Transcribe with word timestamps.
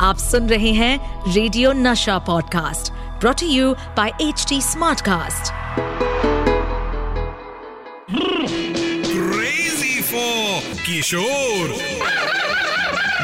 आप 0.00 0.18
सुन 0.18 0.48
रहे 0.48 0.72
हैं 0.72 1.32
radio 1.34 1.72
Nasha 1.72 2.18
podcast 2.26 2.92
brought 3.20 3.42
you 3.42 3.72
by 3.96 4.12
H 4.20 4.44
T 4.48 4.60
smartcast 4.62 5.52
Crazy 9.08 10.02
for 10.10 10.62
Kishore. 10.86 11.72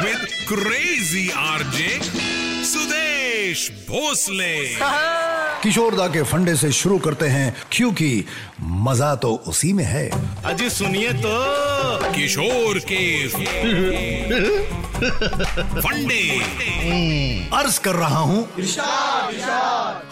With 0.03 0.25
Crazy 0.49 1.23
RJ 1.43 1.87
Sudesh 2.71 3.63
Bhosle. 3.89 4.53
किशोरदा 5.63 6.07
के 6.07 6.23
फंडे 6.23 6.55
से 6.55 6.71
शुरू 6.71 6.97
करते 7.05 7.27
हैं 7.27 7.55
क्योंकि 7.71 8.25
मज़ा 8.87 9.15
तो 9.15 9.35
उसी 9.47 9.73
में 9.73 9.83
है। 9.83 10.09
अजी 10.45 10.69
सुनिए 10.69 11.13
तो। 11.25 12.11
किशोर 12.11 12.79
के 12.91 13.03
फंडे 14.95 16.21
अर्ज़ 17.53 17.79
कर 17.79 17.95
रहा 17.95 18.19
हूँ। 18.19 18.47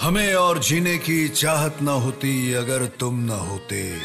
हमें 0.02 0.34
और 0.34 0.60
जीने 0.60 0.98
की 0.98 1.28
चाहत 1.30 1.78
न 1.82 1.88
होती 1.88 2.54
अगर 2.54 2.86
तुम 2.86 3.20
न 3.20 3.30
होते। 3.30 3.96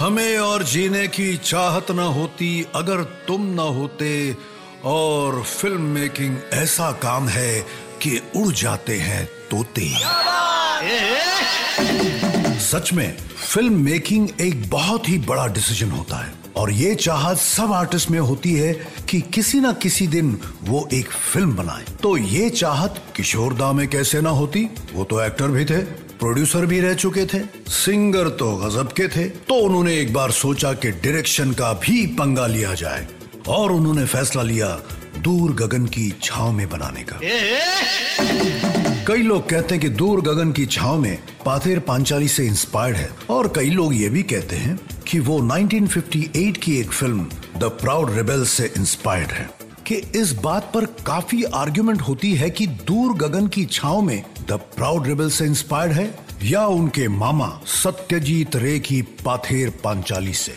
हमें 0.00 0.38
और 0.38 0.62
जीने 0.62 1.08
की 1.08 1.36
चाहत 1.36 1.90
न 1.90 1.98
होती 1.98 2.66
अगर 2.74 3.02
तुम 3.02 3.46
न 3.46 3.58
होते। 3.58 4.36
और 4.84 5.42
फ़िल्म 5.42 5.80
मेकिंग 5.80 6.36
ऐसा 6.52 6.90
काम 6.92 7.28
है 7.28 7.60
कि 8.02 8.20
उड़ 8.36 8.52
जाते 8.52 8.98
हैं 8.98 9.24
तोते। 9.50 9.88
सच 12.60 12.92
में, 12.92 13.16
फ़िल्म 13.36 13.80
मेकिंग 13.80 14.28
एक 14.40 14.70
बहुत 14.70 15.08
ही 15.08 15.18
बड़ा 15.18 15.46
डिसीज़न 15.46 15.90
होता 15.90 16.16
है। 16.16 16.41
और 16.56 16.72
ये 16.72 16.94
चाहत 16.94 17.38
सब 17.38 17.72
आर्टिस्ट 17.72 18.10
में 18.10 18.18
होती 18.20 18.52
है 18.52 18.72
कि 19.10 19.20
किसी 19.34 19.60
ना 19.60 19.72
किसी 19.72 20.06
दिन 20.06 20.36
वो 20.62 20.88
एक 20.92 21.10
फ़िल्म 21.32 21.54
बनाए। 21.56 21.84
तो 22.02 22.16
ये 22.16 22.48
चाहत 22.50 23.02
किशोर 23.16 23.54
दा 23.54 23.72
में 23.72 23.86
कैसे 23.88 24.20
ना 24.20 24.30
होती? 24.30 24.68
वो 24.94 25.04
तो 25.04 25.22
एक्टर 25.22 25.48
भी 25.48 25.64
थे 25.64 25.78
प्रोड्यूसर 26.18 26.66
भी 26.66 26.80
रह 26.80 26.94
चुके 26.94 27.24
थे 27.26 27.38
सिंगर 27.68 28.28
तो 28.28 28.54
गजब 28.56 28.92
के 28.92 29.08
थे। 29.08 29.24
तो 29.24 29.54
उन्होंने 29.54 29.98
एक 30.00 30.12
बार 30.12 30.30
सोचा 30.30 30.72
कि 30.72 30.90
डायरेक्शन 30.90 31.52
का 31.52 31.72
भी 31.82 32.06
पंगा 32.18 32.46
लिया 32.46 32.74
जाए 32.74 33.06
और 33.48 33.72
उन्होंने 33.72 34.04
फैसला 34.06 34.42
लिया 34.42 34.68
दूर 35.18 35.52
गगन 35.52 35.86
की 35.86 36.12
छाव 36.22 36.52
में 36.52 36.68
बनाने 36.68 37.02
का। 37.02 37.18
कई 39.06 39.22
लोग 39.22 39.48
कहते 39.48 39.74
हैं 39.74 39.82
कि 39.82 39.88
दूर 39.88 40.20
गगन 40.20 40.52
की 40.52 40.66
छाव 40.66 40.98
में 40.98 41.18
पाथेर 41.44 41.78
पांचाली 41.78 42.28
से 42.28 42.46
इंस्पायर्ड 42.46 42.96
है 42.96 43.08
और 43.30 43.52
कई 43.56 43.70
लोग 43.70 43.94
ये 43.94 44.08
भी 44.08 44.22
कहते 44.22 44.56
हैं 44.56 44.78
कि 45.12 45.18
वो 45.18 45.40
1958 45.40 46.56
की 46.56 46.80
एक 46.80 46.92
फ़िल्म 46.92 47.26
द 47.56 47.64
प्राउड 47.64 48.10
रिबेल 48.10 48.44
से 48.44 48.72
इंस्पायर्ड 48.76 49.30
है। 49.30 49.50
कि 49.86 49.94
इस 49.94 50.32
बात 50.32 50.70
पर 50.74 50.84
काफ़ी 50.84 51.44
आर्ग्यूमेंट 51.44 52.00
होती 52.00 52.34
है 52.34 52.50
कि 52.50 52.66
दूर 52.66 53.12
गगन 53.12 53.46
की 53.46 53.64
छाओ 53.64 54.00
में 54.00 54.24
द 54.48 54.52
प्राउड 54.52 55.06
रिबेल 55.06 55.30
से 55.30 55.44
इंस्पायर्ड 55.44 55.92
है 55.92 56.18
या 56.44 56.64
उनके 56.66 57.06
मामा 57.08 57.48
सत्यजीत 57.66 58.56
रे 58.56 58.78
की 58.78 59.00
पाथेर 59.24 59.70
पांचाली 59.84 60.32
से। 60.32 60.52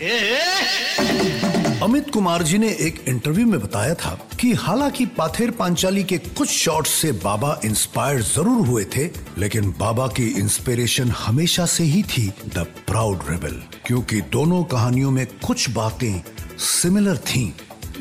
अमित 1.83 2.09
कुमार 2.09 2.43
जी 2.43 2.57
ने 2.57 2.69
एक 2.79 3.03
इंटरव्यू 3.07 3.45
में 3.45 3.59
बताया 3.59 3.93
था 3.93 4.17
कि 4.39 4.53
हालाँकि 4.53 5.05
पाथेर 5.17 5.51
पांचाली 5.51 6.03
के 6.03 6.17
कुछ 6.17 6.49
शॉट्स 6.49 6.89
से 6.91 7.11
बाबा 7.23 7.59
इंस्पायर 7.65 8.21
ज़रूर 8.21 8.67
हुए 8.67 8.85
थे 8.95 9.05
लेकिन 9.37 9.69
बाबा 9.79 10.07
की 10.07 10.27
इंस्पिरेशन 10.39 11.11
हमेशा 11.17 11.65
से 11.65 11.83
ही 11.83 12.03
थी 12.03 12.27
द 12.55 12.65
प्राउड 12.87 13.29
रेबल 13.29 13.61
क्योंकि 13.85 14.21
दोनों 14.31 14.63
कहानियों 14.63 15.11
में 15.11 15.25
कुछ 15.45 15.69
बातें 15.69 16.21
सिमिलर 16.57 17.17
थीं। 17.27 17.51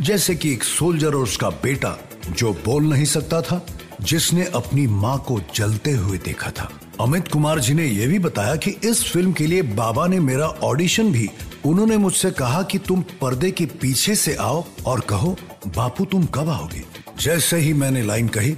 जैसे 0.01 0.35
कि 0.35 0.53
एक 0.53 0.65
सोल्जर 0.65 1.15
और 1.15 1.23
उसका 1.23 1.51
बेटा 1.63 1.97
जो 2.29 2.53
बोल 2.65 2.85
नहीं 2.85 3.05
सकता 3.05 3.41
था 3.43 3.65
जिसने 4.01 4.45
अपनी 4.55 4.87
माँ 4.87 5.19
को 5.29 5.41
जलते 5.55 5.91
हुए 5.91 6.19
देखा 6.19 6.51
था। 6.51 6.71
अमित 7.01 7.29
कुमार 7.29 7.61
जी 7.61 7.75
ने 7.75 7.87
यह 7.87 8.09
भी 8.09 8.19
बताया 8.19 8.57
कि 8.57 8.71
इस 8.71 9.05
फ़िल्म 9.05 9.33
के 9.33 9.47
लिए 9.47 9.63
बाबा 9.63 10.07
ने 10.07 10.21
मेरा 10.21 10.47
ऑडिशन 10.47 11.13
भी। 11.13 11.31
उन्होंने 11.67 11.97
मुझसे 11.97 12.31
कहा 12.31 12.63
कि 12.63 12.79
तुम 12.79 13.03
पर्दे 13.03 13.51
के 13.51 13.67
पीछे 13.67 14.15
से 14.15 14.35
आओ 14.35 14.65
और 14.87 15.01
कहो, 15.01 15.37
बापू, 15.67 16.05
तुम 16.05 16.27
कब 16.27 16.49
आओगे? 16.49 16.85
जैसे 17.21 17.57
ही 17.57 17.73
मैंने 17.73 18.03
लाइन 18.03 18.29
कही, 18.29 18.51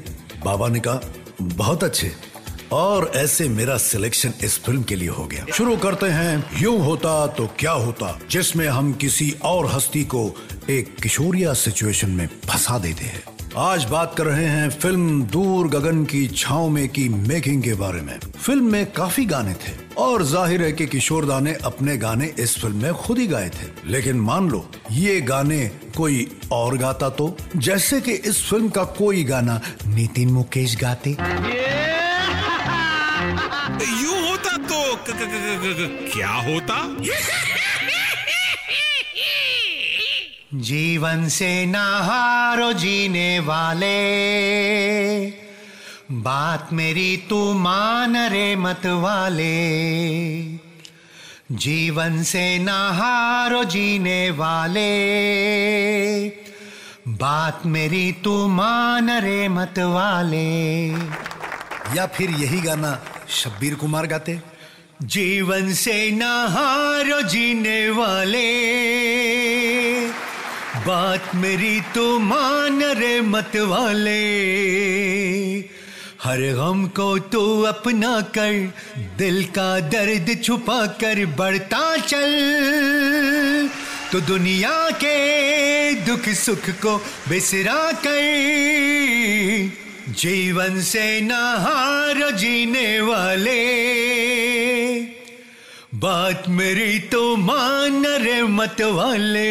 बाबा 0.45 0.69
ने 0.69 0.81
कहा, 0.81 1.01
बहुत 1.43 1.85
अच्छे। 1.85 2.13
और 2.73 3.13
ऐसे 3.17 3.49
मेरा 3.49 3.77
सिलेक्शन 3.77 4.33
इस 4.45 4.59
फ़िल्म 4.59 4.83
के 4.83 4.97
लिए 4.97 5.09
हो 5.09 5.27
गया। 5.27 5.47
शुरू 5.55 5.77
करते 5.77 6.07
हैं, 6.07 6.51
यूँ 6.59 6.79
होता 6.79 7.27
तो 7.27 7.49
क्या 7.59 7.73
होता? 7.73 8.19
जिसमें 8.31 8.69
हम 8.69 8.93
किसी 8.93 9.35
और 9.43 9.67
हस्ती 9.67 10.05
को 10.05 10.35
एक 10.71 10.97
किशोरिया 11.03 11.55
सिचुएशन 11.55 12.11
में 12.11 12.27
फंसा 12.27 12.79
देते 12.79 13.05
हैं। 13.05 13.36
आज 13.59 13.85
बात 13.85 14.15
कर 14.15 14.25
रहे 14.25 14.45
हैं 14.45 14.71
फ़िल्म 14.71 15.23
दूर 15.23 15.69
गगन 15.69 16.05
की 16.05 16.27
छाव 16.29 16.69
में 16.69 16.89
की 16.89 17.09
मेकिंग 17.09 17.63
के 17.63 17.75
बारे 17.75 18.01
में। 18.01 18.19
फ़िल्म 18.19 18.65
में 18.65 18.93
काफ़ी 18.93 19.25
गाने 19.25 19.55
थे 19.55 19.73
और 19.99 20.23
ज़ाहिर 20.23 20.63
है 20.63 20.73
कि 20.73 20.87
किशोरदा 20.87 21.41
ने 21.41 21.55
अपने 21.65 21.97
गाने 21.97 22.27
इस 22.39 22.59
फ़िल्म 22.59 22.77
में 22.77 22.93
खुद 22.95 23.19
ही 23.19 23.27
गाए 23.27 23.49
थे। 23.49 23.69
लेकिन 23.87 24.17
मान 24.17 24.49
लो, 24.49 24.71
ये 24.91 25.21
गाने 25.21 25.71
कोई 25.97 26.39
और 26.53 26.77
गाता 26.77 27.09
तो? 27.11 27.37
जैसे 27.57 28.01
कि 28.01 28.13
इस 28.13 28.51
फ़िल्म 28.51 28.69
का 28.69 28.85
कोई 28.85 29.25
गाना 29.25 29.61
नितिन 29.87 30.31
मुकेश 30.31 30.77
गाते। 30.77 31.11
यूँ 34.03 34.29
होता 34.29 34.57
तो 34.57 34.97
क्या 36.15 36.31
होता? 36.31 36.97
जीवन 40.55 41.29
से 41.29 41.67
ना 41.67 41.99
हारो 41.99 42.73
जीने 42.73 43.39
वाले। 43.39 44.07
बात 46.13 46.69
मेरी 46.73 47.17
तू 47.17 47.53
मान 47.53 48.17
रे 48.17 48.57
मत 48.57 48.87
वाले। 48.87 49.77
जीवन 51.53 52.23
से 52.23 52.59
ना 52.59 52.91
हारो 52.91 53.65
जीने 53.65 54.31
वाले। 54.31 54.87
बात 57.09 57.67
मेरी 57.67 58.13
तू 58.13 58.49
मान 58.49 59.11
रे 59.11 59.49
मत 59.49 59.75
वाले। 59.79 60.87
या 61.97 62.07
फिर 62.07 62.31
यही 62.31 62.61
गाना 62.61 63.03
शब्बीर 63.29 63.75
कुमार 63.75 64.07
गाते? 64.07 64.41
जीवन 65.03 65.75
से 65.75 66.11
ना 66.11 66.47
हारो 66.49 67.23
जीने 67.23 67.91
वाले। 67.91 68.86
बात 70.87 71.35
मेरी 71.35 71.81
तो 71.95 72.19
मान 72.19 72.83
रे 72.95 73.21
मत 73.21 73.57
वाले। 73.57 74.21
हर 76.23 76.41
गम 76.55 76.87
को 76.97 77.19
तो 77.19 77.43
अपना 77.63 78.21
कर, 78.37 78.55
दिल 79.19 79.45
का 79.45 79.69
दर्द 79.89 80.31
छुपा 80.45 80.87
कर 81.01 81.25
बढ़ता 81.39 81.97
चल। 81.97 83.69
तो 84.13 84.21
दुनिया 84.21 84.91
के 84.95 85.17
दुख 86.07 86.29
सुख 86.37 86.71
को 86.83 86.97
बिसरा 87.29 87.93
कर, 88.07 88.23
जीवन 90.15 90.81
से 90.83 91.21
नहार 91.21 92.31
जीने 92.31 93.01
वाले। 93.01 94.46
बात 95.97 96.49
मेरी 96.49 96.99
तो 96.99 97.37
मान 97.37 98.05
रे 98.23 98.43
मत 98.43 98.81
वाले। 98.93 99.45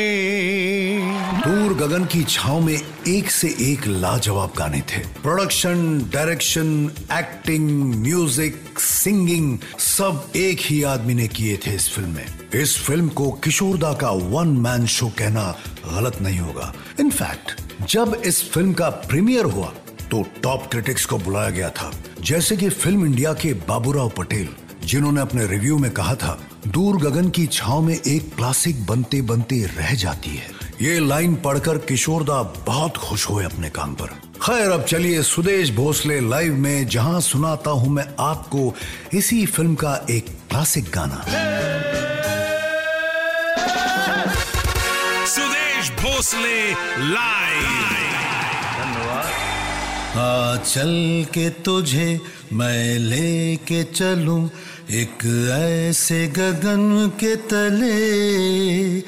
दूर 1.46 1.74
गगन 1.74 2.04
की 2.06 2.24
छाव 2.24 2.60
में 2.62 2.82
एक 3.08 3.30
से 3.32 3.48
एक 3.62 3.88
लाजवाब 3.88 4.54
गाने 4.58 4.82
थे। 4.82 5.00
Production, 5.22 5.78
direction, 6.14 6.92
acting, 7.12 7.70
music, 7.96 8.80
singing, 8.80 9.58
सब 9.80 10.32
एक 10.36 10.60
ही 10.62 10.82
आदमी 10.84 11.14
ने 11.14 11.28
किए 11.28 11.58
थे 11.58 11.72
इस 11.76 11.90
फ़िल्म 11.90 12.10
में। 12.10 12.26
इस 12.62 12.78
फ़िल्म 12.80 13.10
को 13.10 13.32
किशोरदा 13.44 13.94
का 13.94 14.10
वन 14.10 14.48
मैन 14.48 14.86
शो 14.88 15.08
कहना 15.18 15.48
गलत 15.86 16.22
नहीं 16.22 16.40
होगा। 16.40 16.74
इनफैक्ट 17.00 17.88
जब 17.90 18.22
इस 18.26 18.44
फ़िल्म 18.52 18.74
का 18.74 18.90
प्रीमियर 18.90 19.46
हुआ 19.46 19.72
तो 20.12 20.22
टॉप 20.44 20.68
क्रिटिक्स 20.72 21.06
को 21.06 21.18
बुलाया 21.18 21.50
गया 21.50 21.70
था। 21.70 21.92
जैसे 22.22 22.58
कि 22.58 22.70
फ़िल्म 22.70 23.06
इंडिया 23.06 23.34
के 23.34 23.54
बाबूराव 23.68 24.10
पटेल। 24.10 24.48
जिन्होंने 24.86 25.22
अपने 25.22 25.46
रिव्यू 25.48 25.78
में 25.78 25.92
कहा 25.92 26.16
था, 26.16 26.38
दूर 26.68 26.98
गगन 26.98 27.30
की 27.30 27.46
छाव 27.48 27.82
में 27.82 27.96
एक 27.96 28.36
क्लासिक 28.36 28.86
बनते 28.86 29.22
बनते 29.22 29.64
रह 29.78 29.94
जाती 29.94 30.30
है। 30.30 30.50
ये 30.82 31.00
लाइन 31.00 31.36
पढ़कर 31.36 31.78
किशोरदा 31.78 32.42
बहुत 32.68 32.98
खुश 32.98 33.30
हुए 33.30 33.46
अपने 33.46 33.70
काम 33.70 33.94
पर। 33.94 34.08
खैर, 34.42 34.72
अब 34.72 34.84
चलिए 34.84 35.22
सुदेश 35.24 35.72
भोसले 35.72 36.20
लाइव 36.20 36.54
में, 36.54 36.88
जहाँ 36.88 37.22
सुनाता 37.22 37.72
हूँ 37.72 37.90
मैं 37.90 38.06
आपको 38.20 38.74
इसी 39.14 39.46
फ़िल्म 39.46 39.76
का 39.76 39.96
एक 40.10 40.26
क्लासिक 40.50 40.92
गाना। 40.94 41.24
सुदेश 45.26 45.92
भोसले 45.92 46.72
लाइव 47.14 48.05
आ 50.18 50.56
चल 50.56 51.26
के 51.34 51.50
तुझे 51.50 52.22
मैं 52.54 53.00
ले 53.00 53.56
के 53.56 53.84
चलूँ 53.84 54.50
एक 54.92 55.26
ऐसे 55.52 56.28
गगन 56.28 57.12
के 57.20 57.36
तले, 57.36 59.02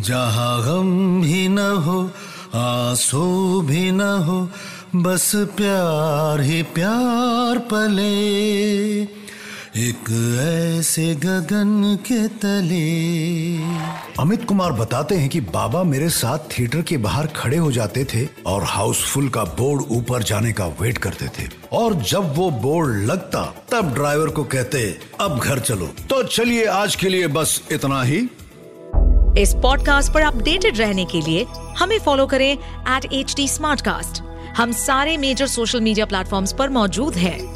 जहाँ 0.00 0.62
गम 0.62 1.22
भी 1.22 1.48
न 1.48 1.58
हो, 1.58 2.10
आँसू 2.54 3.60
भी 3.62 3.90
न 3.90 4.00
हो, 4.00 4.48
बस 4.96 5.32
प्यार 5.36 6.40
ही 6.40 6.62
प्यार 6.62 7.58
पले। 7.58 9.25
एक 9.76 10.04
ऐसे 10.78 11.14
गगन 11.14 11.98
के 12.12 12.28
तले। 12.28 13.56
अमित 14.22 14.44
कुमार 14.44 14.72
बताते 14.72 15.14
हैं 15.14 15.28
कि 15.28 15.40
बाबा 15.40 15.82
मेरे 15.82 16.08
साथ 16.08 16.38
थिएटर 16.38 16.82
के 16.82 16.96
बाहर 16.96 17.26
खड़े 17.26 17.56
हो 17.56 17.72
जाते 17.72 18.04
थे 18.04 18.28
और 18.46 18.64
हाउसफुल 18.64 19.28
का 19.28 19.44
बोर्ड 19.44 19.82
ऊपर 19.90 20.22
जाने 20.22 20.52
का 20.52 20.66
वेट 20.66 20.98
करते 20.98 21.26
थे। 21.26 21.48
और 21.72 21.94
जब 21.94 22.36
वो 22.36 22.50
बोर्ड 22.50 22.96
लगता 22.96 23.54
तब 23.70 23.94
ड्राइवर 23.94 24.28
को 24.28 24.44
कहते 24.44 24.98
अब 25.20 25.38
घर 25.38 25.58
चलो। 25.58 25.86
तो 25.86 26.22
चलिए 26.22 26.64
आज 26.64 26.96
के 26.96 27.08
लिए 27.08 27.26
बस 27.26 27.62
इतना 27.72 28.02
ही। 28.02 28.28
इस 29.42 29.54
पॉडकास्ट 29.54 30.12
पर 30.12 30.20
अपडेटेड 30.20 30.78
रहने 30.78 31.04
के 31.04 31.20
लिए 31.20 31.46
हमें 31.78 31.98
फॉलो 31.98 32.26
करें 32.26 32.52
एट 32.96 33.12
एच 33.12 33.34
डी 33.36 33.48
हम 34.52 34.72
सारे 34.72 35.16
मेजर 35.16 35.46
सोशल 35.46 35.80
मीडिया 35.80 36.06
प्लेटफॉर्म्स 36.06 36.52
पर 36.52 36.68
मौजूद 36.68 37.14
हैं। 37.14 37.55